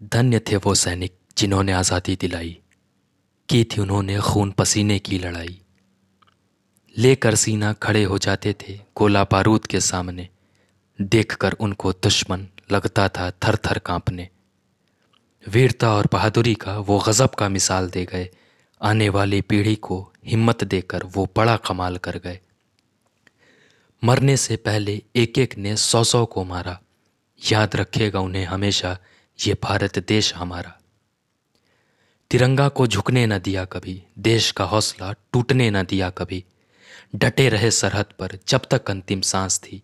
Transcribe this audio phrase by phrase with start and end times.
[0.00, 2.58] धन्य थे वो सैनिक जिन्होंने आज़ादी दिलाई।
[3.48, 5.60] की थी उन्होंने खून पसीने की लड़ाई।
[6.96, 10.28] लेकर सीना खड़े हो जाते थे गोला बारूद के सामने।
[10.98, 14.28] देखकर उनको दुश्मन लगता था थर थर कांपने।
[15.46, 18.28] वीरता और बहादुरी का वो गज़ब का मिसाल दे गए।
[18.80, 22.40] आने वाली पीढ़ी को हिम्मत देकर वो बड़ा कमाल कर गए।
[24.02, 26.80] मरने से पहले एक एक ने सौ सौ को मारा।
[27.40, 28.98] याद रखेगा उन्हें हमेशा
[29.46, 30.76] ये भारत देश हमारा।
[32.30, 36.44] तिरंगा को झुकने न दिया कभी, देश का हौसला टूटने न दिया कभी।
[37.14, 39.82] डटे रहे सरहद पर जब तक अंतिम सांस थी,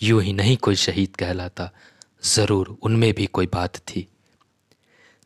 [0.00, 1.70] यूँ ही नहीं कोई शहीद कहलाता,
[2.24, 4.06] ज़रूर उनमें भी कोई बात थी।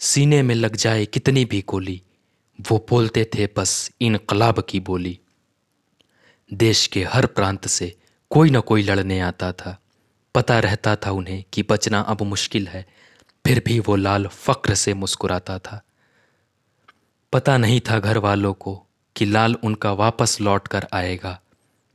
[0.00, 2.02] सीने में लग जाए कितनी भी गोली,
[2.58, 5.18] वो बोलते थे बस इनकलाब की बोली।
[6.52, 7.94] देश के हर प्रांत से
[8.30, 9.78] कोई न कोई लड़ने आता था,
[10.34, 12.86] पता रहता था उन्हें कि बचना अब मुश्किल है
[13.44, 15.80] फिर भी वो लाल फक्र से मुस्कुराता था।
[17.32, 18.74] पता नहीं था घर वालों को
[19.16, 21.38] कि लाल उनका वापस लौट कर आएगा।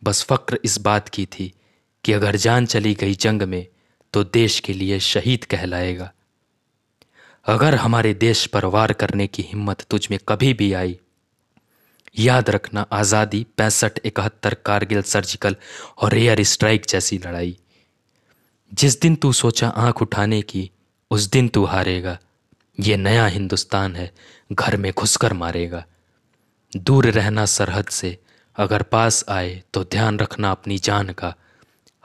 [0.02, 1.52] बस फक्र इस बात की थी
[2.04, 3.66] कि अगर जान चली गई जंग में
[4.14, 6.12] तो देश के लिए शहीद कहलाएगा।
[7.46, 10.98] अगर हमारे देश पर वार करने की हिम्मत तुझ में कभी भी आई,
[12.18, 15.56] याद रखना आज़ादी पैंसठ इकहत्तर कारगिल सर्जिकल
[15.98, 17.58] और एयर स्ट्राइक जैसी लड़ाई।
[18.72, 20.70] जिस दिन तू सोचा आँख उठाने की
[21.12, 22.20] उस दिन तू हारेगा।
[22.80, 24.12] ये नया हिंदुस्तान है,
[24.52, 25.86] घर में घुसकर मारेगा।
[26.78, 28.18] दूर रहना सरहद से,
[28.56, 31.36] अगर पास आए तो ध्यान रखना अपनी जान का।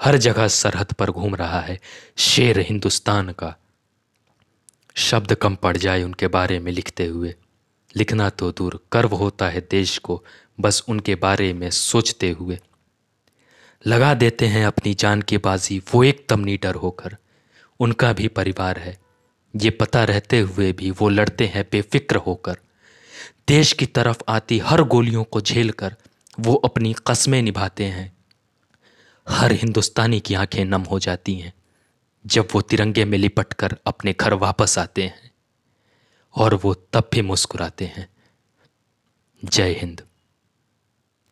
[0.01, 1.81] हर जगह सरहद पर घूम रहा है,
[2.17, 3.57] शेर हिंदुस्तान का।
[4.95, 7.35] शब्द कम पड़ जाए उनके बारे में लिखते हुए।
[7.97, 10.25] लिखना तो दूर कर्व होता है देश को,
[10.61, 12.59] बस उनके बारे में सोचते हुए।
[13.87, 17.17] लगा देते हैं अपनी जान की बाजी, वो एकदम नीडर होकर।
[17.81, 18.99] उनका भी परिवार है।
[19.57, 22.57] ये पता रहते हुए भी वो लड़ते हैं बेफिक्र होकर।
[23.49, 25.97] देश की तरफ़ आती हर गोलियों को झेल कर
[26.41, 28.13] वो अपनी कस्में निभाते हैं।
[29.29, 31.53] हर हिंदुस्तानी की आँखें नम हो जाती हैं
[32.27, 35.31] जब वो तिरंगे में लिपट कर अपने घर वापस आते हैं
[36.35, 38.09] और वो तब भी मुस्कुराते हैं।
[39.45, 40.03] जय हिंद।